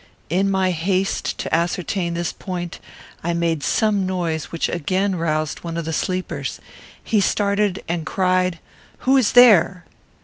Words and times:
In 0.31 0.49
my 0.49 0.71
haste 0.71 1.37
to 1.37 1.55
ascertain 1.55 2.15
this 2.15 2.31
point, 2.33 2.79
I 3.23 3.33
made 3.33 3.61
some 3.61 4.03
noise 4.07 4.45
which 4.45 4.67
again 4.67 5.15
roused 5.15 5.59
one 5.63 5.77
of 5.77 5.85
the 5.85 5.93
sleepers. 5.93 6.59
He 7.03 7.21
started, 7.21 7.83
and 7.87 8.03
cried, 8.03 8.57
"Who 9.01 9.15
is 9.15 9.33
there?" 9.33 9.85